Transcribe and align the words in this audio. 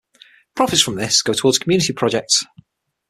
Profits 0.55 0.81
from 0.81 0.95
this 0.95 1.21
go 1.21 1.31
towards 1.31 1.59
community 1.59 1.93
projects. 1.93 2.43